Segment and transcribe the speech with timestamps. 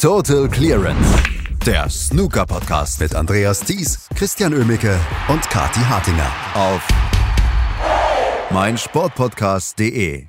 [0.00, 1.22] Total Clearance,
[1.66, 6.88] der Snooker-Podcast mit Andreas Thies, Christian Ömicke und Kati Hartinger auf
[8.50, 10.28] meinsportpodcast.de.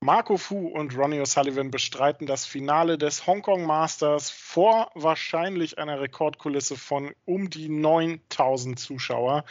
[0.00, 6.76] Marco Fu und Ronnie O'Sullivan bestreiten das Finale des Hongkong Masters vor wahrscheinlich einer Rekordkulisse
[6.76, 9.44] von um die 9000 Zuschauer.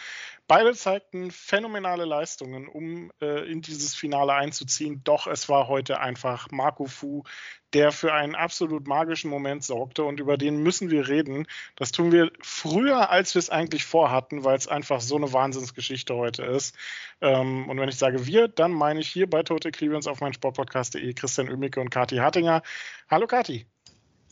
[0.47, 5.01] Beide zeigten phänomenale Leistungen, um äh, in dieses Finale einzuziehen.
[5.05, 7.23] Doch es war heute einfach Marco Fu,
[7.71, 11.47] der für einen absolut magischen Moment sorgte und über den müssen wir reden.
[11.77, 16.13] Das tun wir früher, als wir es eigentlich vorhatten, weil es einfach so eine Wahnsinnsgeschichte
[16.13, 16.75] heute ist.
[17.21, 20.34] Ähm, und wenn ich sage wir, dann meine ich hier bei Total Clearance auf mein
[20.34, 22.62] Sportpodcast.de Christian Ömicke und Kati Hartinger.
[23.09, 23.65] Hallo Kati.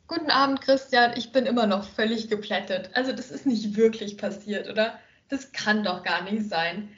[0.07, 1.13] Guten Abend, Christian.
[1.15, 2.89] Ich bin immer noch völlig geplättet.
[2.93, 4.99] Also das ist nicht wirklich passiert, oder?
[5.31, 6.89] Das kann doch gar nicht sein.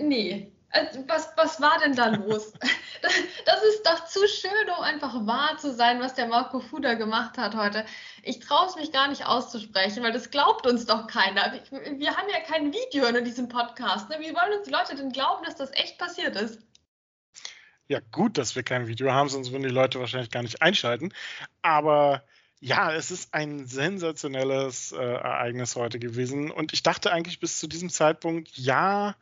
[0.00, 2.52] Nee, also, was, was war denn da los?
[3.00, 7.38] Das, ist doch zu schön, um einfach wahr zu sein, was der Marco Fuda gemacht
[7.38, 7.86] hat heute.
[8.24, 11.52] Ich traue es mich gar nicht auszusprechen, weil das glaubt uns doch keiner.
[11.70, 14.08] Wir, wir haben ja kein Video in diesem Podcast.
[14.10, 14.16] Ne?
[14.18, 16.60] Wie wollen uns die Leute denn glauben, dass das echt passiert ist?
[17.86, 21.12] Ja, gut, dass wir kein Video haben, sonst würden die Leute wahrscheinlich gar nicht einschalten.
[21.62, 22.24] Aber
[22.60, 26.50] ja, es ist ein sensationelles äh, Ereignis heute gewesen.
[26.50, 29.14] Und ich dachte eigentlich bis zu diesem Zeitpunkt, ja,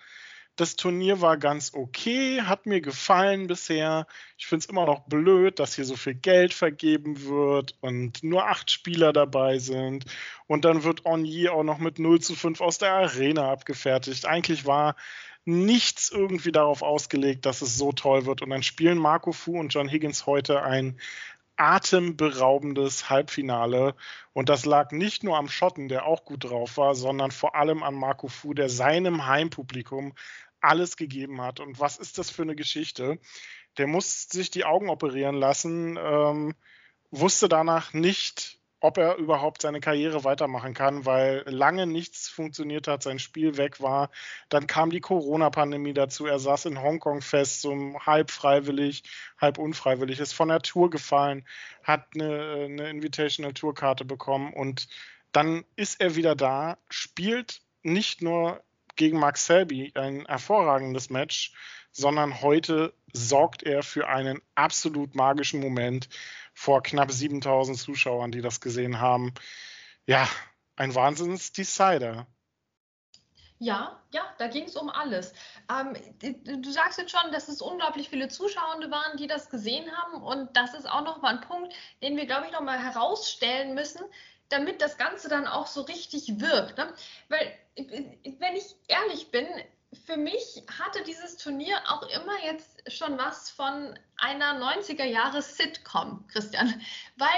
[0.57, 4.07] das Turnier war ganz okay, hat mir gefallen bisher.
[4.39, 8.49] Ich finde es immer noch blöd, dass hier so viel Geld vergeben wird und nur
[8.49, 10.07] acht Spieler dabei sind.
[10.47, 14.25] Und dann wird Onyi auch noch mit 0 zu 5 aus der Arena abgefertigt.
[14.25, 14.97] Eigentlich war
[15.45, 18.41] nichts irgendwie darauf ausgelegt, dass es so toll wird.
[18.41, 20.99] Und dann spielen Marco Fu und John Higgins heute ein
[21.57, 23.95] atemberaubendes Halbfinale.
[24.33, 27.83] Und das lag nicht nur am Schotten, der auch gut drauf war, sondern vor allem
[27.83, 30.15] an Marco Fu, der seinem Heimpublikum
[30.61, 31.61] alles gegeben hat.
[31.61, 33.19] Und was ist das für eine Geschichte?
[33.79, 36.55] Der muss sich die Augen operieren lassen, ähm,
[37.11, 38.56] wusste danach nicht,
[38.87, 43.81] ob er überhaupt seine Karriere weitermachen kann, weil lange nichts funktioniert hat, sein Spiel weg
[43.81, 44.11] war.
[44.49, 46.25] Dann kam die Corona-Pandemie dazu.
[46.27, 47.75] Er saß in Hongkong fest, so
[48.07, 49.03] halb freiwillig,
[49.41, 51.45] halb unfreiwillig, ist von der Tour gefallen,
[51.83, 54.87] hat eine, eine Invitational-Tour-Karte bekommen und
[55.33, 58.63] dann ist er wieder da, spielt nicht nur
[58.95, 61.53] gegen Mark Selby ein hervorragendes Match,
[61.91, 66.09] sondern heute sorgt er für einen absolut magischen Moment
[66.57, 69.35] vor knapp 7000 Zuschauern, die das gesehen haben.
[70.07, 70.27] Ja,
[70.75, 72.27] ein Wahnsinns-Decider.
[73.59, 75.33] Ja, ja, da ging es um alles.
[75.71, 75.97] Ähm,
[76.63, 80.23] du sagst jetzt schon, dass es unglaublich viele Zuschauer waren, die das gesehen haben.
[80.23, 84.03] Und das ist auch nochmal ein Punkt, den wir, glaube ich, nochmal herausstellen müssen
[84.49, 86.79] damit das Ganze dann auch so richtig wirkt.
[86.79, 86.93] Ne?
[87.29, 89.47] Weil, wenn ich ehrlich bin,
[90.07, 96.27] für mich hatte dieses Turnier auch immer jetzt schon was von einer 90er Jahre Sitcom,
[96.29, 96.81] Christian.
[97.17, 97.29] Weil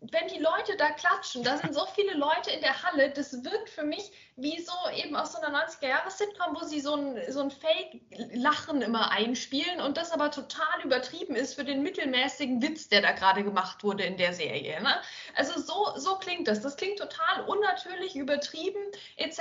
[0.00, 3.68] wenn die Leute da klatschen, da sind so viele Leute in der Halle, das wirkt
[3.68, 7.52] für mich wie so eben aus so einer 90er-Jahre-Sitcom, wo sie so ein, so ein
[7.52, 13.12] Fake-Lachen immer einspielen und das aber total übertrieben ist für den mittelmäßigen Witz, der da
[13.12, 14.82] gerade gemacht wurde in der Serie.
[14.82, 14.96] Ne?
[15.36, 16.60] Also so, so klingt das.
[16.60, 18.80] Das klingt total unnatürlich, übertrieben
[19.16, 19.40] etc.,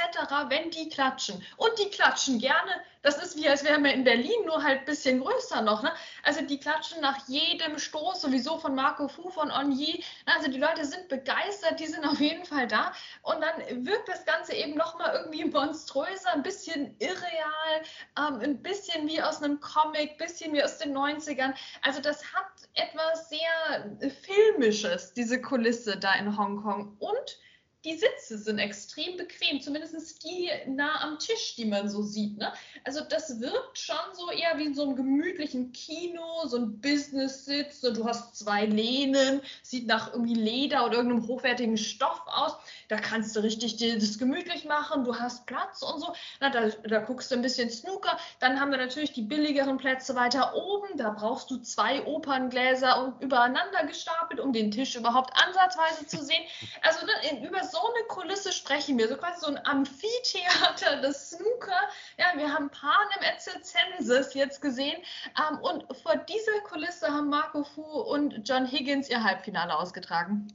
[0.49, 1.43] wenn die klatschen.
[1.57, 2.71] Und die klatschen gerne.
[3.01, 5.83] Das ist wie, als wären wir in Berlin, nur halt ein bisschen größer noch.
[5.83, 5.91] Ne?
[6.23, 10.03] Also die klatschen nach jedem Stoß, sowieso von Marco Fu, von Onyi.
[10.25, 12.93] Also die Leute sind begeistert, die sind auf jeden Fall da.
[13.23, 17.81] Und dann wirkt das Ganze eben noch mal irgendwie monströser, ein bisschen irreal,
[18.17, 21.53] ähm, ein bisschen wie aus einem Comic, ein bisschen wie aus den 90ern.
[21.81, 26.97] Also das hat etwas sehr Filmisches, diese Kulisse da in Hongkong.
[26.99, 27.39] Und
[27.85, 32.38] die Sitze sind extrem bequem, zumindest die nah am Tisch, die man so sieht.
[32.38, 32.53] Ne?
[32.85, 37.81] Also das wirkt schon so eher wie in so einem gemütlichen Kino, so ein Business-Sitz.
[37.81, 42.55] So, du hast zwei Lehnen, sieht nach irgendwie Leder oder irgendeinem hochwertigen Stoff aus.
[42.88, 46.13] Da kannst du richtig das gemütlich machen, du hast Platz und so.
[46.39, 48.17] Na, da, da guckst du ein bisschen Snooker.
[48.39, 50.97] Dann haben wir natürlich die billigeren Plätze weiter oben.
[50.97, 56.43] Da brauchst du zwei Operngläser übereinander gestapelt, um den Tisch überhaupt ansatzweise zu sehen.
[56.81, 61.90] Also ne, über so eine Kulisse sprechen wir, so quasi so ein Amphitheater des Snooker.
[62.17, 65.02] Ja, wir haben Panem et Circenses jetzt gesehen
[65.40, 70.47] ähm, und vor dieser Kulisse haben Marco Fu und John Higgins ihr Halbfinale ausgetragen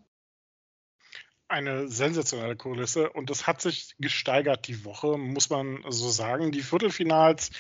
[1.49, 6.53] eine sensationelle Kulisse und das hat sich gesteigert die Woche, muss man so sagen.
[6.53, 7.51] Die Viertelfinals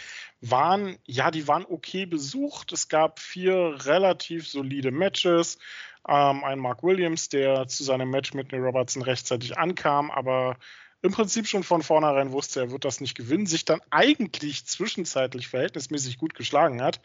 [0.42, 2.72] waren, ja, die waren okay besucht.
[2.72, 5.58] Es gab vier relativ solide Matches.
[6.06, 10.56] Ähm, ein Mark Williams, der zu seinem Match mit Neil Robertson rechtzeitig ankam, aber
[11.02, 15.48] im Prinzip schon von vornherein wusste, er wird das nicht gewinnen, sich dann eigentlich zwischenzeitlich
[15.48, 17.00] verhältnismäßig gut geschlagen hat,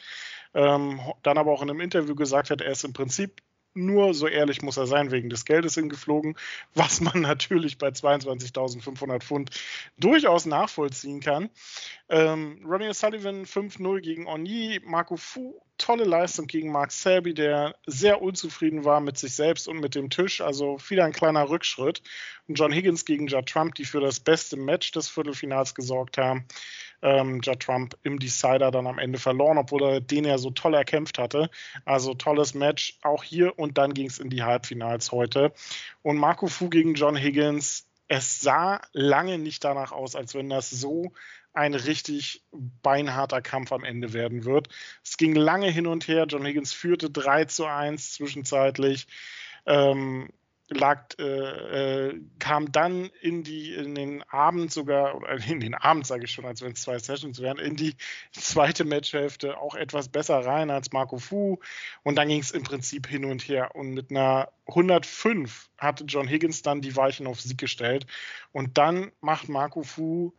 [0.53, 3.41] ähm, dann aber auch in einem Interview gesagt hat, er ist im Prinzip
[3.73, 6.35] nur, so ehrlich muss er sein, wegen des Geldes hingeflogen,
[6.73, 9.51] was man natürlich bei 22.500 Pfund
[9.97, 11.49] durchaus nachvollziehen kann.
[12.09, 18.21] Ähm, Ronnie O'Sullivan 5-0 gegen Oni, Marco Fu, tolle Leistung gegen Mark Selby, der sehr
[18.21, 22.01] unzufrieden war mit sich selbst und mit dem Tisch, also wieder ein kleiner Rückschritt.
[22.47, 26.45] Und John Higgins gegen Judd Trump, die für das beste Match des Viertelfinals gesorgt haben
[27.03, 30.73] ähm, Judd Trump im Decider dann am Ende verloren, obwohl er den ja so toll
[30.73, 31.50] erkämpft hatte.
[31.85, 35.53] Also tolles Match auch hier und dann ging es in die Halbfinals heute.
[36.01, 40.69] Und Marco Fu gegen John Higgins, es sah lange nicht danach aus, als wenn das
[40.69, 41.11] so
[41.53, 44.69] ein richtig beinharter Kampf am Ende werden wird.
[45.03, 46.25] Es ging lange hin und her.
[46.27, 49.07] John Higgins führte 3 zu 1 zwischenzeitlich.
[49.65, 50.29] Ähm,
[50.69, 56.07] lag, äh, äh, kam dann in die in den Abend sogar oder in den Abend
[56.07, 57.95] sage ich schon, als wenn es zwei Sessions wären, in die
[58.31, 61.60] zweite Matchhälfte auch etwas besser rein als Marco Fu.
[62.04, 63.75] Und dann ging es im Prinzip hin und her.
[63.75, 68.06] Und mit einer 105 hatte John Higgins dann die Weichen auf Sieg gestellt.
[68.51, 70.33] Und dann macht Marco Fu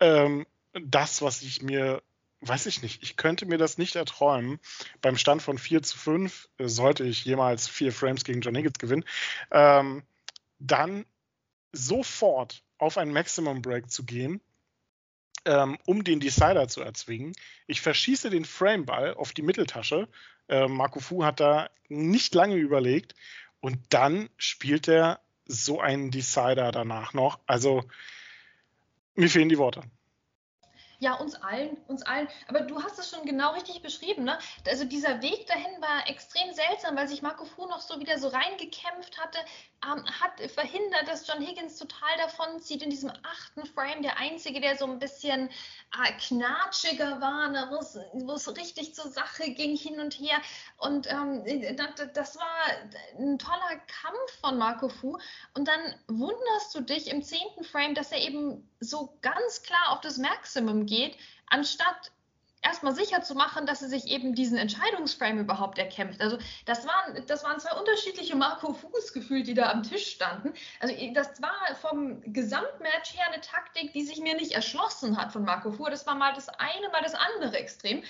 [0.00, 2.02] ähm, das, was ich mir
[2.46, 4.58] weiß ich nicht, ich könnte mir das nicht erträumen.
[5.00, 8.78] Beim Stand von 4 zu 5 äh, sollte ich jemals vier Frames gegen John Higgins
[8.78, 9.04] gewinnen.
[9.50, 10.02] Ähm,
[10.58, 11.04] dann
[11.72, 14.40] sofort auf ein Maximum Break zu gehen,
[15.44, 17.32] ähm, um den Decider zu erzwingen.
[17.66, 20.08] Ich verschieße den Frameball auf die Mitteltasche.
[20.48, 23.14] Äh, Marco Fu hat da nicht lange überlegt
[23.60, 27.40] und dann spielt er so einen Decider danach noch.
[27.46, 27.84] Also
[29.14, 29.82] mir fehlen die Worte.
[30.98, 32.28] Ja, uns allen, uns allen.
[32.48, 34.38] Aber du hast es schon genau richtig beschrieben, ne?
[34.66, 38.28] Also dieser Weg dahin war extrem seltsam, weil sich Marco Fu noch so wieder so
[38.28, 39.38] reingekämpft hatte,
[39.84, 44.60] ähm, hat verhindert, dass John Higgins total davon zieht in diesem achten Frame, der einzige,
[44.60, 47.68] der so ein bisschen äh, knatschiger war, ne?
[47.70, 50.38] wo es richtig zur Sache ging hin und her.
[50.78, 51.44] Und ähm,
[51.76, 52.64] das, das war
[53.18, 55.18] ein toller Kampf von Marco Fu.
[55.54, 60.00] Und dann wunderst du dich im zehnten Frame, dass er eben so ganz klar auf
[60.00, 61.16] das Maximum geht,
[61.48, 62.12] anstatt
[62.66, 66.20] erstmal sicher zu machen, dass er sich eben diesen Entscheidungsframe überhaupt erkämpft.
[66.20, 70.52] Also das waren, das waren zwei unterschiedliche Marco Fuß gefühlt, die da am Tisch standen.
[70.80, 75.44] Also das war vom Gesamtmatch her eine Taktik, die sich mir nicht erschlossen hat von
[75.44, 75.84] Marco Fu.
[75.84, 78.02] Das war mal das eine, mal das andere Extrem.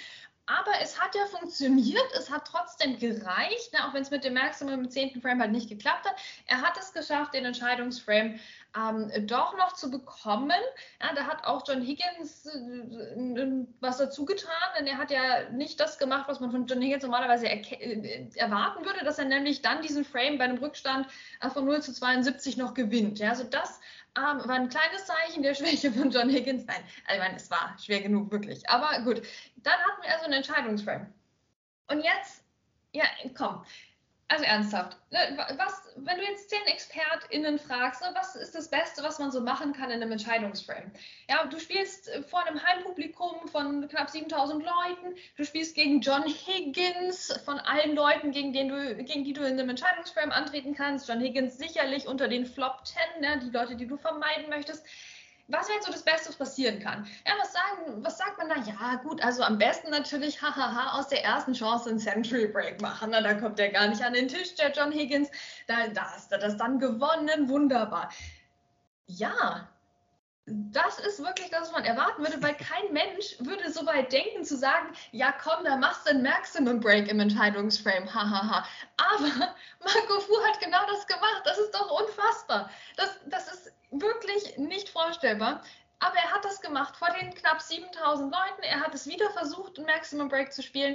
[0.47, 4.35] Aber es hat ja funktioniert, es hat trotzdem gereicht, ne, auch wenn es mit dem
[4.35, 6.15] Maximum im zehnten Frame halt nicht geklappt hat.
[6.47, 8.39] Er hat es geschafft, den Entscheidungsframe
[8.77, 10.61] ähm, doch noch zu bekommen.
[11.03, 15.81] Ja, da hat auch John Higgins äh, was dazu getan, denn er hat ja nicht
[15.81, 19.83] das gemacht, was man von John Higgins normalerweise äh, erwarten würde, dass er nämlich dann
[19.83, 21.09] diesen Frame bei einem Rückstand
[21.41, 23.19] äh, von 0 zu 72 noch gewinnt.
[23.19, 23.81] Ja, also das
[24.17, 26.65] ähm, war ein kleines Zeichen der Schwäche von John Higgins.
[26.67, 28.69] Nein, also ich meine, es war schwer genug, wirklich.
[28.69, 29.23] Aber gut,
[29.57, 31.13] dann hatten wir also einen Entscheidungsframe.
[31.89, 32.45] Und jetzt,
[32.93, 33.05] ja,
[33.37, 33.65] komm,
[34.29, 39.05] also ernsthaft, ne, was, wenn du jetzt zehn ExpertInnen fragst, ne, was ist das Beste,
[39.05, 40.91] was man so machen kann in einem Entscheidungsframe?
[41.29, 47.41] Ja, du spielst vor einem Heimpublikum von knapp 7000 Leuten, du spielst gegen John Higgins,
[47.45, 51.09] von allen Leuten, gegen, den du, gegen die du in einem Entscheidungsframe antreten kannst.
[51.09, 54.85] John Higgins sicherlich unter den Flop 10, ne, die Leute, die du vermeiden möchtest
[55.49, 57.07] was wäre so das Beste, was passieren kann?
[57.27, 58.57] Ja, was, sagen, was sagt man da?
[58.57, 63.11] Ja, gut, also am besten natürlich, hahaha, aus der ersten Chance einen Century Break machen.
[63.11, 65.31] Na, da kommt er gar nicht an den Tisch, der John Higgins.
[65.69, 68.11] Da, da hast du das dann gewonnen, wunderbar.
[69.07, 69.69] Ja,
[70.47, 74.45] das ist wirklich das, was man erwarten würde, weil kein Mensch würde so weit denken
[74.45, 78.65] zu sagen, ja komm, da machst du einen Maximum Break im Entscheidungsframe, hahaha.
[78.97, 79.29] Aber
[79.85, 81.43] Marco Fu hat genau das gemacht.
[81.45, 82.71] Das ist doch unfassbar.
[82.97, 85.63] Das, das ist wirklich nicht vorstellbar.
[85.99, 88.63] Aber er hat das gemacht vor den knapp 7000 Leuten.
[88.63, 90.95] Er hat es wieder versucht, ein Maximum Break zu spielen.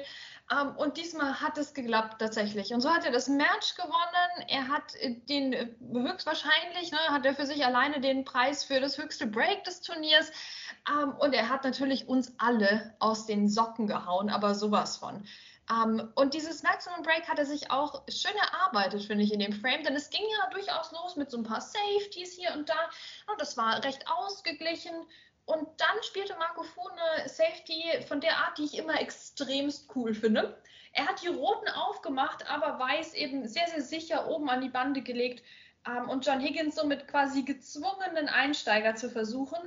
[0.51, 2.71] Ähm, und diesmal hat es geklappt tatsächlich.
[2.71, 4.47] Und so hat er das Match gewonnen.
[4.47, 8.79] Er hat äh, den äh, höchstwahrscheinlich, ne, hat er für sich alleine den Preis für
[8.79, 10.31] das höchste Break des Turniers.
[10.87, 15.25] Ähm, und er hat natürlich uns alle aus den Socken gehauen, aber sowas von.
[15.71, 19.53] Um, und dieses Maximum Break hat er sich auch schön erarbeitet, finde ich, in dem
[19.53, 22.89] Frame, denn es ging ja durchaus los mit so ein paar Safeties hier und da.
[23.31, 24.93] Und das war recht ausgeglichen.
[25.45, 30.13] Und dann spielte Marco Fu eine Safety von der Art, die ich immer extremst cool
[30.13, 30.61] finde.
[30.91, 35.01] Er hat die roten aufgemacht, aber weiß eben sehr, sehr sicher oben an die Bande
[35.01, 35.41] gelegt
[35.87, 39.59] um, und John Higgins somit quasi gezwungen, einen Einsteiger zu versuchen.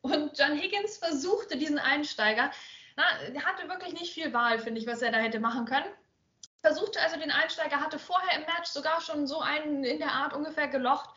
[0.00, 2.50] Und John Higgins versuchte diesen Einsteiger
[2.96, 5.90] na, er hatte wirklich nicht viel Wahl, finde ich, was er da hätte machen können.
[6.60, 10.32] Versuchte also den Einsteiger, hatte vorher im Match sogar schon so einen in der Art
[10.32, 11.10] ungefähr gelocht.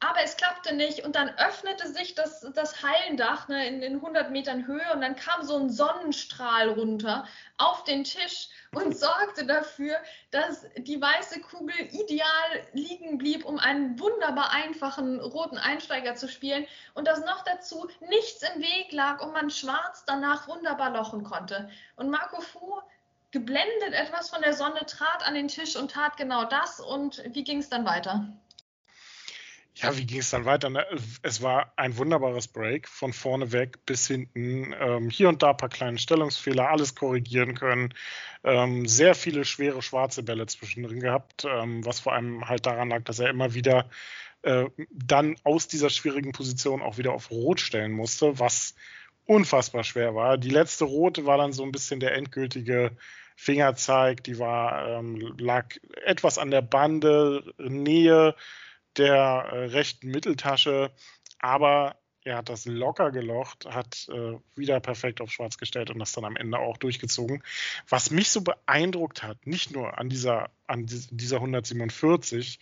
[0.00, 4.30] Aber es klappte nicht und dann öffnete sich das, das Hallendach ne, in, in 100
[4.30, 7.26] Metern Höhe und dann kam so ein Sonnenstrahl runter
[7.58, 9.96] auf den Tisch und sorgte dafür,
[10.30, 16.66] dass die weiße Kugel ideal liegen blieb, um einen wunderbar einfachen roten Einsteiger zu spielen
[16.94, 21.68] und dass noch dazu nichts im Weg lag und man schwarz danach wunderbar lochen konnte.
[21.96, 22.80] Und Marco Fu
[23.32, 26.80] geblendet etwas von der Sonne, trat an den Tisch und tat genau das.
[26.80, 28.26] Und wie ging es dann weiter?
[29.74, 30.68] Ja, wie ging es dann weiter?
[30.68, 30.84] Ne?
[31.22, 34.74] Es war ein wunderbares Break von vorne weg bis hinten.
[34.78, 37.94] Ähm, hier und da ein paar kleine Stellungsfehler, alles korrigieren können.
[38.42, 43.04] Ähm, sehr viele schwere schwarze Bälle zwischendrin gehabt, ähm, was vor allem halt daran lag,
[43.04, 43.88] dass er immer wieder
[44.42, 48.74] äh, dann aus dieser schwierigen Position auch wieder auf Rot stellen musste, was
[49.26, 50.38] unfassbar schwer war.
[50.38, 52.96] Die letzte rote war dann so ein bisschen der endgültige
[53.36, 54.24] Fingerzeig.
[54.24, 55.66] Die war, ähm, lag
[56.04, 58.34] etwas an der Bande, Nähe
[59.00, 60.92] der äh, rechten Mitteltasche,
[61.38, 66.12] aber er hat das locker gelocht, hat äh, wieder perfekt auf schwarz gestellt und das
[66.12, 67.42] dann am Ende auch durchgezogen.
[67.88, 72.60] Was mich so beeindruckt hat, nicht nur an dieser, an dieser 147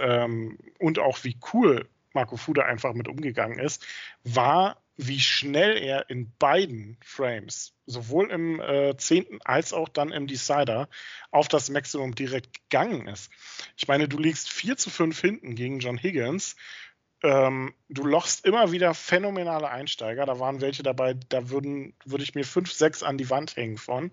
[0.00, 3.86] ähm, und auch wie cool Marco Fuda einfach mit umgegangen ist,
[4.24, 9.38] war, wie schnell er in beiden Frames, sowohl im äh, 10.
[9.44, 10.88] als auch dann im Decider,
[11.30, 13.30] auf das Maximum direkt gegangen ist.
[13.76, 16.56] Ich meine, du liegst 4 zu 5 hinten gegen John Higgins.
[17.22, 20.26] Ähm, du lochst immer wieder phänomenale Einsteiger.
[20.26, 23.78] Da waren welche dabei, da würden, würde ich mir 5, 6 an die Wand hängen
[23.78, 24.12] von,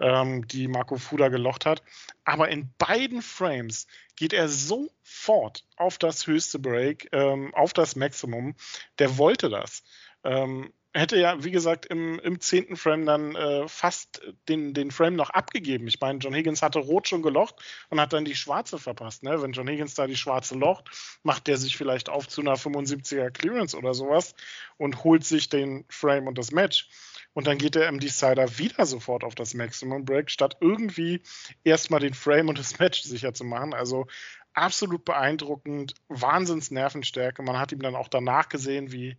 [0.00, 1.84] ähm, die Marco Fuda gelocht hat.
[2.24, 8.56] Aber in beiden Frames geht er sofort auf das höchste Break, ähm, auf das Maximum.
[8.98, 9.84] Der wollte das.
[10.26, 15.14] Ähm, hätte ja, wie gesagt, im, im zehnten Frame dann äh, fast den, den Frame
[15.14, 15.86] noch abgegeben.
[15.86, 17.56] Ich meine, John Higgins hatte rot schon gelocht
[17.90, 19.22] und hat dann die schwarze verpasst.
[19.22, 19.40] Ne?
[19.40, 20.90] Wenn John Higgins da die schwarze locht,
[21.22, 24.34] macht der sich vielleicht auf zu einer 75er Clearance oder sowas
[24.78, 26.88] und holt sich den Frame und das Match.
[27.34, 31.22] Und dann geht der im Decider wieder sofort auf das Maximum Break, statt irgendwie
[31.62, 33.74] erstmal den Frame und das Match sicher zu machen.
[33.74, 34.06] Also
[34.54, 37.42] absolut beeindruckend, Wahnsinns Nervenstärke.
[37.42, 39.18] Man hat ihm dann auch danach gesehen, wie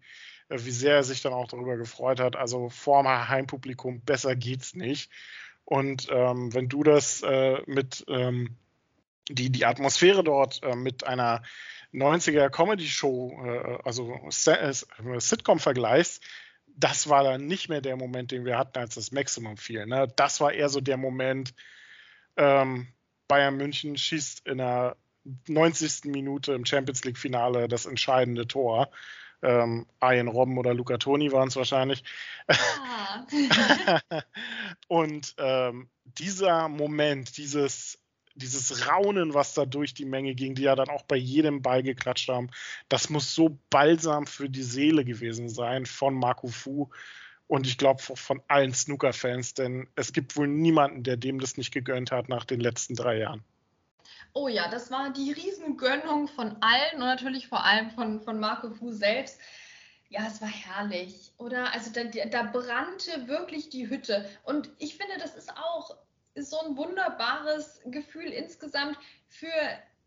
[0.49, 2.35] wie sehr er sich dann auch darüber gefreut hat.
[2.35, 5.11] Also vor dem Heimpublikum, besser geht's nicht.
[5.65, 8.55] Und ähm, wenn du das äh, mit ähm,
[9.29, 11.43] die, die Atmosphäre dort äh, mit einer
[11.93, 16.23] 90er Comedy-Show, äh, also äh, Sitcom vergleichst,
[16.67, 19.85] das war dann nicht mehr der Moment, den wir hatten, als das Maximum fiel.
[19.87, 20.07] Ne?
[20.15, 21.53] Das war eher so der Moment,
[22.37, 22.87] ähm,
[23.27, 24.95] Bayern München schießt in der
[25.47, 26.05] 90.
[26.05, 28.89] Minute im Champions League-Finale das entscheidende Tor
[29.41, 32.03] ähm, Ian Robben oder Luca Toni waren es wahrscheinlich.
[32.47, 33.25] Ah.
[34.87, 37.99] und ähm, dieser Moment, dieses,
[38.35, 41.83] dieses Raunen, was da durch die Menge ging, die ja dann auch bei jedem Ball
[41.83, 42.49] geklatscht haben,
[42.89, 46.89] das muss so balsam für die Seele gewesen sein von Marco Fu.
[47.47, 51.71] Und ich glaube von allen Snooker-Fans, denn es gibt wohl niemanden, der dem das nicht
[51.71, 53.43] gegönnt hat nach den letzten drei Jahren.
[54.33, 58.69] Oh ja, das war die Riesengönnung von allen und natürlich vor allem von, von Marco
[58.71, 59.39] Fu selbst.
[60.09, 61.73] Ja, es war herrlich, oder?
[61.73, 64.29] Also da, da brannte wirklich die Hütte.
[64.43, 65.97] Und ich finde, das ist auch
[66.35, 68.97] so ein wunderbares Gefühl insgesamt
[69.27, 69.51] für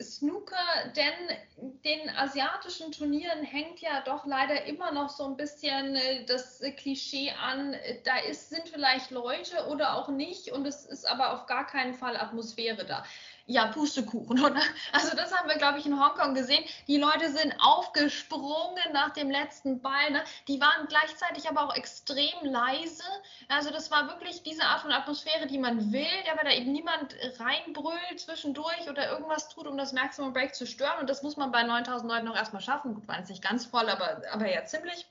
[0.03, 0.57] Snooker,
[0.97, 1.37] denn
[1.85, 7.33] den asiatischen Turnieren hängt ja doch leider immer noch so ein bisschen äh, das Klischee
[7.33, 11.67] an, da ist, sind vielleicht Leute oder auch nicht und es ist aber auf gar
[11.67, 13.05] keinen Fall Atmosphäre da
[13.51, 14.61] ja, Pustekuchen, oder?
[14.93, 16.65] Also das haben wir, glaube ich, in Hongkong gesehen.
[16.87, 20.11] Die Leute sind aufgesprungen nach dem letzten Ball.
[20.11, 20.23] Ne?
[20.49, 23.05] Die waren gleichzeitig aber auch extrem leise.
[23.49, 27.17] Also das war wirklich diese Art von Atmosphäre, die man will, aber da eben niemand
[27.39, 31.01] reinbrüllt zwischendurch oder irgendwas tut, um das Maximum Break zu stören.
[31.01, 32.95] Und das muss man bei 9000 Leuten noch erstmal schaffen.
[32.95, 35.07] Gut, war jetzt nicht ganz voll, aber, aber ja ziemlich.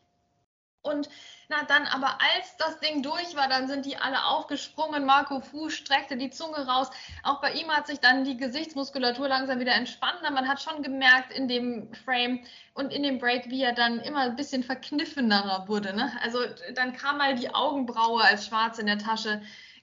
[0.81, 1.09] Und
[1.49, 5.03] na dann, aber als das Ding durch war, dann sind die alle aufgesprungen.
[5.03, 6.91] Marco Fu streckte die Zunge raus.
[7.23, 10.21] Auch bei ihm hat sich dann die Gesichtsmuskulatur langsam wieder entspannt.
[10.21, 12.41] Man hat schon gemerkt in dem Frame
[12.75, 15.95] und in dem Break, wie er dann immer ein bisschen verkniffener wurde.
[15.95, 16.11] Ne?
[16.21, 16.39] Also
[16.75, 19.41] dann kam mal die Augenbraue als schwarz in der Tasche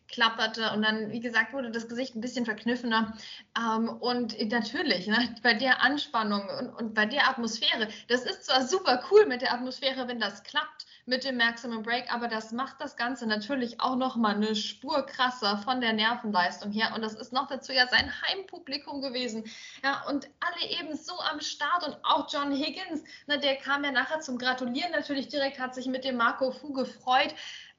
[0.08, 3.16] klapperte und dann, wie gesagt, wurde das Gesicht ein bisschen verkniffener.
[3.58, 8.64] Ähm, und natürlich, ne, bei der Anspannung und, und bei der Atmosphäre, das ist zwar
[8.64, 12.80] super cool mit der Atmosphäre, wenn das klappt mit dem Maximum Break, aber das macht
[12.80, 16.92] das Ganze natürlich auch nochmal eine Spur krasser von der Nervenleistung her.
[16.94, 19.44] Und das ist noch dazu ja sein Heimpublikum gewesen.
[19.84, 23.92] Ja, und alle eben so am Start und auch John Higgins, ne, der kam ja
[23.92, 27.34] nachher zum Gratulieren natürlich direkt, hat sich mit dem Marco Fu gefreut.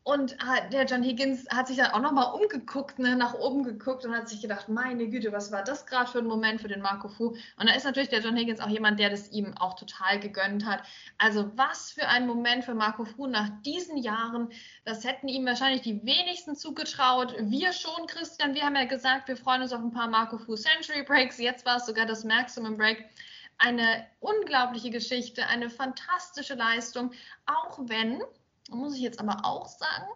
[0.08, 0.38] Und
[0.72, 4.30] der John Higgins hat sich dann auch nochmal umgeguckt, ne, nach oben geguckt und hat
[4.30, 7.36] sich gedacht, meine Güte, was war das gerade für ein Moment für den Marco Fu?
[7.58, 10.66] Und da ist natürlich der John Higgins auch jemand, der das ihm auch total gegönnt
[10.66, 10.82] hat.
[11.18, 14.48] Also was für ein Moment für Marco Fu nach diesen Jahren.
[14.86, 17.36] Das hätten ihm wahrscheinlich die wenigsten zugetraut.
[17.42, 18.56] Wir schon, Christian.
[18.56, 21.38] Wir haben ja gesagt, wir freuen uns auf ein paar Marco Fu Century Breaks.
[21.38, 23.10] Jetzt war es sogar das Maximum Break
[23.58, 27.12] eine unglaubliche Geschichte, eine fantastische Leistung,
[27.46, 28.22] auch wenn
[28.70, 30.08] muss ich jetzt aber auch sagen,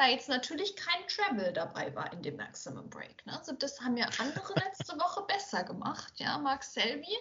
[0.00, 3.26] da jetzt natürlich kein Travel dabei war in dem Maximum Break.
[3.26, 3.36] Ne?
[3.36, 7.14] Also das haben ja andere letzte Woche besser gemacht, ja, Mark Selby.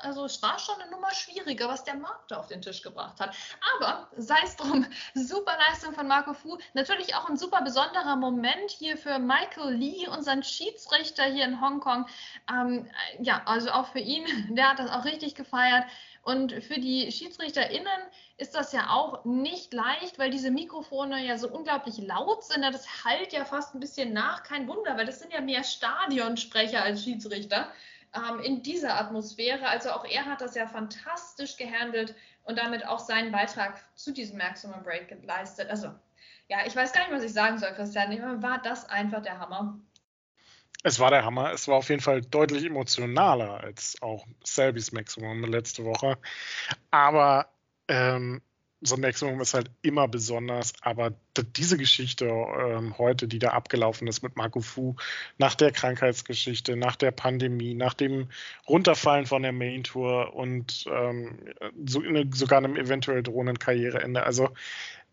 [0.00, 3.20] Also es war schon eine Nummer schwieriger, was der Markt da auf den Tisch gebracht
[3.20, 3.36] hat.
[3.76, 4.84] Aber sei es drum,
[5.14, 6.58] super Leistung von Marco Fu.
[6.74, 12.06] Natürlich auch ein super besonderer Moment hier für Michael Lee, unseren Schiedsrichter hier in Hongkong.
[12.50, 14.24] Ähm, ja, also auch für ihn,
[14.56, 15.84] der hat das auch richtig gefeiert.
[16.22, 18.00] Und für die SchiedsrichterInnen
[18.36, 22.62] ist das ja auch nicht leicht, weil diese Mikrofone ja so unglaublich laut sind.
[22.62, 24.44] Das halt ja fast ein bisschen nach.
[24.44, 27.72] Kein Wunder, weil das sind ja mehr Stadionsprecher als Schiedsrichter
[28.14, 29.66] ähm, in dieser Atmosphäre.
[29.66, 32.14] Also auch er hat das ja fantastisch gehandelt
[32.44, 35.70] und damit auch seinen Beitrag zu diesem Maximum Break geleistet.
[35.70, 35.88] Also
[36.48, 38.42] ja, ich weiß gar nicht, was ich sagen soll, Christian.
[38.42, 39.80] War das einfach der Hammer?
[40.82, 41.52] Es war der Hammer.
[41.52, 46.18] Es war auf jeden Fall deutlich emotionaler als auch Selbys Maximum letzte Woche.
[46.90, 47.48] Aber
[47.88, 48.42] ähm,
[48.82, 50.72] so ein Maximum ist halt immer besonders.
[50.82, 51.12] Aber
[51.56, 54.96] diese Geschichte ähm, heute, die da abgelaufen ist mit Marco Fu,
[55.38, 58.28] nach der Krankheitsgeschichte, nach der Pandemie, nach dem
[58.68, 61.38] Runterfallen von der Main Tour und ähm,
[61.86, 64.24] so, ne, sogar einem eventuell drohenden Karriereende.
[64.24, 64.50] Also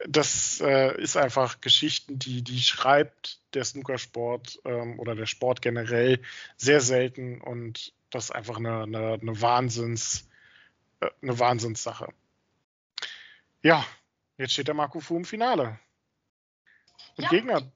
[0.07, 6.19] das äh, ist einfach Geschichten, die, die schreibt der Snookersport ähm, oder der Sport generell
[6.57, 10.27] sehr selten und das ist einfach eine, eine, eine Wahnsinns,
[11.01, 12.07] äh, eine Wahnsinnssache.
[13.61, 13.85] Ja,
[14.37, 15.79] jetzt steht der Marco Fu im Finale.
[17.17, 17.71] Und ja, Gegner.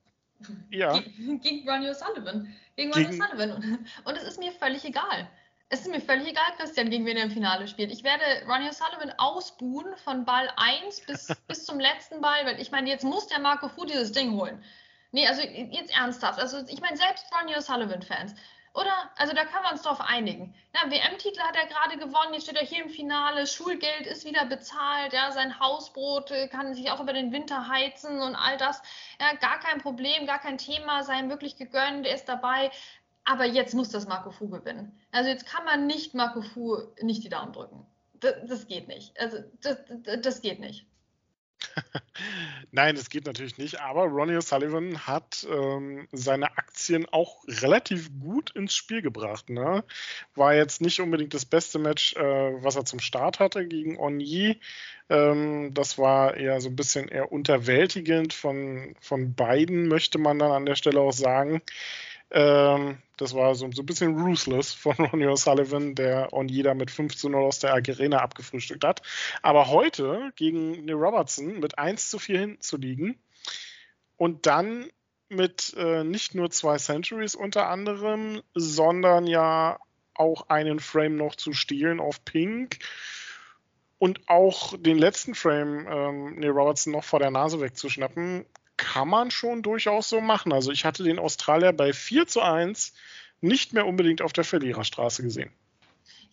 [0.70, 1.00] Ja.
[1.18, 2.54] Gegen Ronnie O'Sullivan.
[2.76, 3.86] Gegen Ronnie O'Sullivan.
[4.06, 5.30] Und es ist mir völlig egal.
[5.70, 7.92] Es ist mir völlig egal, Christian, gegen wen er im Finale spielt.
[7.92, 12.72] Ich werde Ronnie O'Sullivan ausbuhen von Ball 1 bis, bis zum letzten Ball, weil ich
[12.72, 14.64] meine, jetzt muss der Marco Fu dieses Ding holen.
[15.12, 16.40] Nee, also jetzt ernsthaft.
[16.40, 18.36] Also ich meine, selbst Ronnie O'Sullivan-Fans.
[18.74, 19.12] Oder?
[19.18, 20.56] Also da können wir uns drauf einigen.
[20.74, 24.46] Ja, WM-Titel hat er gerade gewonnen, jetzt steht er hier im Finale, Schulgeld ist wieder
[24.46, 28.82] bezahlt, ja, sein Hausbrot äh, kann sich auch über den Winter heizen und all das.
[29.20, 32.72] Ja, gar kein Problem, gar kein Thema, sei ihm wirklich gegönnt, er ist dabei
[33.26, 35.00] aber jetzt muss das Marco Fu gewinnen.
[35.12, 37.86] Also jetzt kann man nicht Marco Fu nicht die Daumen drücken.
[38.20, 39.18] Das, das geht nicht.
[39.20, 39.78] Also das,
[40.22, 40.86] das geht nicht.
[42.72, 48.52] Nein, das geht natürlich nicht, aber Ronnie O'Sullivan hat ähm, seine Aktien auch relativ gut
[48.52, 49.50] ins Spiel gebracht.
[49.50, 49.84] Ne?
[50.36, 54.60] War jetzt nicht unbedingt das beste Match, äh, was er zum Start hatte gegen Onyi.
[55.10, 60.52] Ähm, das war eher so ein bisschen eher unterwältigend von, von beiden, möchte man dann
[60.52, 61.62] an der Stelle auch sagen.
[62.34, 66.90] Ähm, das war so, so ein bisschen ruthless von Ronnie O'Sullivan, der on jeder mit
[66.90, 69.02] 5 zu 0 aus der Arena abgefrühstückt hat.
[69.42, 73.20] Aber heute gegen Neil Robertson mit 1 zu 4 hinten zu liegen
[74.18, 74.90] und dann
[75.30, 79.80] mit äh, nicht nur zwei Centuries unter anderem, sondern ja
[80.16, 82.80] auch einen Frame noch zu stehlen auf Pink
[83.98, 88.46] und auch den letzten Frame ähm, Neil Robertson noch vor der Nase wegzuschnappen,
[88.94, 90.54] kann man schon durchaus so machen.
[90.54, 92.94] Also ich hatte den Australier bei 4 zu 1
[93.42, 95.52] nicht mehr unbedingt auf der Verliererstraße gesehen.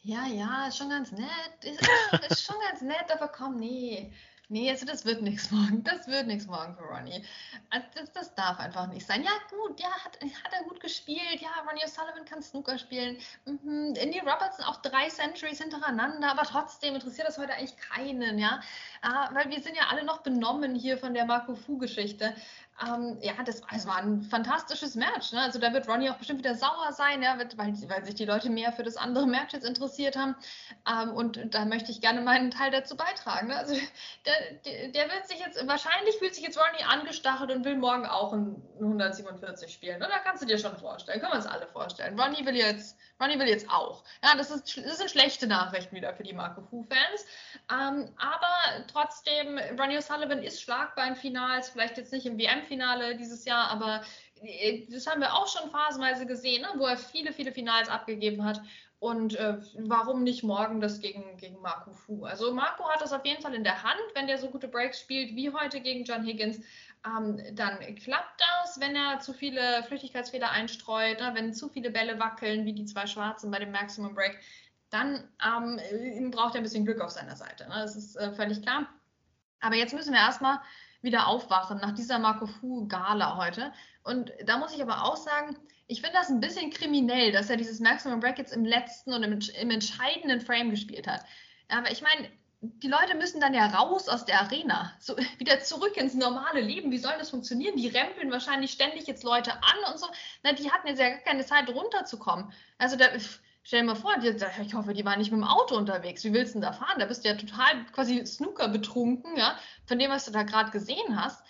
[0.02, 1.30] Ja, ja, ist schon ganz nett.
[1.62, 1.80] Ist,
[2.30, 4.12] ist schon ganz nett, aber komm, nee.
[4.52, 5.84] Nee, also das wird nichts morgen.
[5.84, 7.24] Das wird nichts morgen für Ronnie.
[7.70, 9.22] Also das, das, darf einfach nicht sein.
[9.22, 11.40] Ja, gut, ja, hat, hat er gut gespielt.
[11.40, 13.16] Ja, Ronnie O'Sullivan kann Snooker spielen.
[13.44, 13.94] Mhm.
[13.94, 18.60] Indy Robertson auch drei Centuries hintereinander, aber trotzdem interessiert das heute eigentlich keinen, ja.
[19.02, 22.34] Ah, weil wir sind ja alle noch benommen hier von der Marco Fu-Geschichte.
[22.86, 25.32] Ähm, ja, das, das, war ein fantastisches Match.
[25.32, 25.42] Ne?
[25.42, 27.48] Also da wird Ronnie auch bestimmt wieder sauer sein, ja, weil,
[27.88, 30.34] weil, sich die Leute mehr für das andere Match jetzt interessiert haben.
[30.90, 33.48] Ähm, und da möchte ich gerne meinen Teil dazu beitragen.
[33.48, 33.56] Ne?
[33.56, 38.06] Also der, der, wird sich jetzt, wahrscheinlich fühlt sich jetzt Ronnie angestachelt und will morgen
[38.06, 39.98] auch ein 147 spielen.
[39.98, 40.08] Ne?
[40.10, 42.18] Da kannst du dir schon vorstellen, können wir uns alle vorstellen.
[42.18, 44.04] Ronnie will jetzt, Ronnie will jetzt auch.
[44.24, 47.26] Ja, das, ist, das sind schlechte Nachrichten wieder für die Marco Fu-Fans.
[47.70, 52.38] Ähm, aber trotzdem, Ronnie O'Sullivan ist schlagbar in Finals, vielleicht jetzt nicht im
[52.70, 54.02] WM-Finale dieses Jahr, aber
[54.42, 58.44] äh, das haben wir auch schon phasenweise gesehen, ne, wo er viele, viele Finals abgegeben
[58.44, 58.61] hat.
[58.98, 62.26] Und äh, warum nicht morgen das gegen, gegen Marco Fu?
[62.26, 65.00] Also Marco hat das auf jeden Fall in der Hand, wenn der so gute Breaks
[65.00, 66.61] spielt wie heute gegen John Higgins.
[67.06, 72.20] Ähm, dann klappt das, wenn er zu viele Flüchtigkeitsfehler einstreut, ne, wenn zu viele Bälle
[72.20, 74.38] wackeln, wie die zwei Schwarzen bei dem Maximum Break
[74.90, 77.68] dann ähm, braucht er ein bisschen Glück auf seiner Seite.
[77.68, 77.76] Ne?
[77.76, 78.88] Das ist äh, völlig klar.
[79.61, 80.59] Aber jetzt müssen wir erstmal
[81.02, 83.72] wieder aufwachen nach dieser Marco Fu Gala heute.
[84.02, 87.56] Und da muss ich aber auch sagen, ich finde das ein bisschen kriminell, dass er
[87.56, 91.24] dieses Maximum Brackets im letzten und im, im entscheidenden Frame gespielt hat.
[91.68, 92.28] Aber ich meine,
[92.60, 96.90] die Leute müssen dann ja raus aus der Arena, so wieder zurück ins normale Leben.
[96.90, 97.76] Wie soll das funktionieren?
[97.76, 100.06] Die rempeln wahrscheinlich ständig jetzt Leute an und so.
[100.42, 102.52] Na, die hatten jetzt ja gar keine Zeit runterzukommen.
[102.78, 103.06] Also da,
[103.62, 104.28] stell dir mal vor, die,
[104.62, 106.24] ich hoffe, die waren nicht mit dem Auto unterwegs.
[106.24, 106.98] Wie willst du denn da fahren?
[106.98, 110.70] Da bist du ja total quasi Snooker betrunken, ja, von dem, was du da gerade
[110.70, 111.42] gesehen hast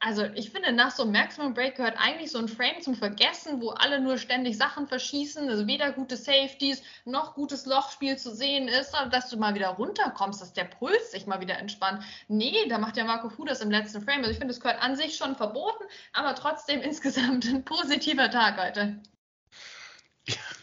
[0.00, 3.60] also ich finde, nach so einem Maximum Break gehört eigentlich so ein Frame zum Vergessen,
[3.60, 8.68] wo alle nur ständig Sachen verschießen, also weder gute Safeties noch gutes Lochspiel zu sehen
[8.68, 12.04] ist, dass du mal wieder runterkommst, dass der Puls sich mal wieder entspannt.
[12.28, 14.20] Nee, da macht ja Marco Fu das im letzten Frame.
[14.20, 18.56] Also ich finde, es gehört an sich schon verboten, aber trotzdem insgesamt ein positiver Tag
[18.62, 19.00] heute.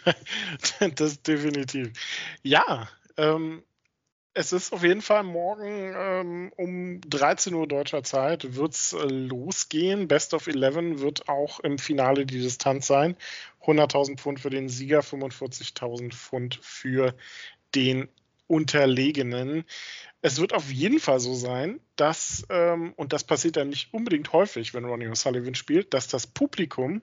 [0.95, 1.91] Das definitiv.
[2.43, 2.87] Ja,
[3.17, 3.63] ähm,
[4.37, 10.09] es ist auf jeden Fall morgen ähm, um 13 Uhr deutscher Zeit wird's äh, losgehen.
[10.09, 13.15] Best of 11 wird auch im Finale die Distanz sein.
[13.63, 17.15] 100.000 Pfund für den Sieger, 45.000 Pfund für
[17.75, 18.09] den
[18.47, 19.63] Unterlegenen.
[20.21, 24.33] Es wird auf jeden Fall so sein, dass, ähm, und das passiert dann nicht unbedingt
[24.33, 27.01] häufig, wenn Ronnie O'Sullivan spielt, dass das Publikum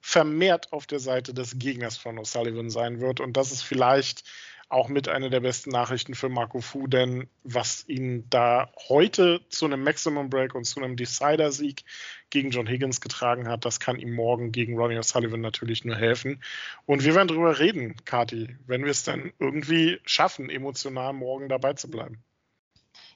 [0.00, 3.20] vermehrt auf der Seite des Gegners von O'Sullivan sein wird.
[3.20, 4.24] Und das ist vielleicht
[4.70, 9.66] auch mit einer der besten Nachrichten für Marco Fu, denn was ihn da heute zu
[9.66, 11.84] einem Maximum Break und zu einem Decider-Sieg
[12.30, 16.40] gegen John Higgins getragen hat, das kann ihm morgen gegen Ronnie O'Sullivan natürlich nur helfen.
[16.86, 21.72] Und wir werden darüber reden, Kati, wenn wir es dann irgendwie schaffen, emotional morgen dabei
[21.72, 22.22] zu bleiben.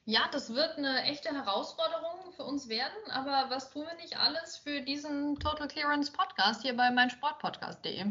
[0.06, 4.58] Ja, das wird eine echte Herausforderung für uns werden, aber was tun wir nicht alles
[4.58, 8.04] für diesen Total Clearance Podcast hier bei meinsportpodcast.de?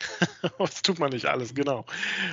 [0.58, 1.84] das tut man nicht alles, genau.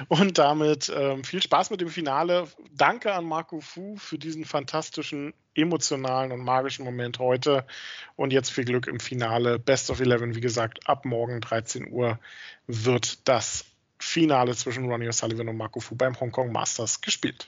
[0.07, 2.47] Und damit ähm, viel Spaß mit dem Finale.
[2.71, 7.67] Danke an Marco Fu für diesen fantastischen, emotionalen und magischen Moment heute.
[8.15, 9.59] Und jetzt viel Glück im Finale.
[9.59, 12.19] Best of 11, wie gesagt, ab morgen 13 Uhr
[12.65, 13.65] wird das
[13.99, 17.47] Finale zwischen Ronnie O'Sullivan und Marco Fu beim Hongkong Masters gespielt.